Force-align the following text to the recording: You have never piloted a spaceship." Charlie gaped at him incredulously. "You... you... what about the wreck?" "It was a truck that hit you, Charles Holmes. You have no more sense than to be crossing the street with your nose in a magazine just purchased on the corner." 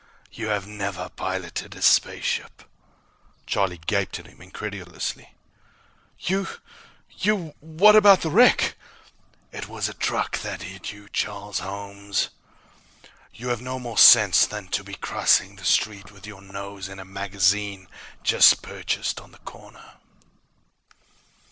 You 0.31 0.47
have 0.47 0.65
never 0.65 1.09
piloted 1.09 1.75
a 1.75 1.81
spaceship." 1.83 2.63
Charlie 3.45 3.77
gaped 3.85 4.17
at 4.17 4.25
him 4.25 4.41
incredulously. 4.41 5.35
"You... 6.17 6.47
you... 7.11 7.53
what 7.59 7.95
about 7.95 8.21
the 8.21 8.31
wreck?" 8.31 8.73
"It 9.51 9.67
was 9.67 9.87
a 9.87 9.93
truck 9.93 10.39
that 10.39 10.63
hit 10.63 10.91
you, 10.91 11.07
Charles 11.09 11.59
Holmes. 11.59 12.29
You 13.31 13.49
have 13.49 13.61
no 13.61 13.77
more 13.77 13.99
sense 13.99 14.47
than 14.47 14.69
to 14.69 14.83
be 14.83 14.95
crossing 14.95 15.55
the 15.57 15.65
street 15.65 16.09
with 16.11 16.25
your 16.25 16.41
nose 16.41 16.89
in 16.89 16.97
a 16.97 17.05
magazine 17.05 17.87
just 18.23 18.63
purchased 18.63 19.21
on 19.21 19.31
the 19.31 19.37
corner." 19.45 19.97